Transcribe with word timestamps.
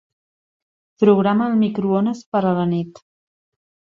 Programa 1.03 1.49
el 1.51 1.59
microones 1.59 2.23
per 2.37 2.43
a 2.45 2.55
la 2.61 2.65
nit. 2.75 3.03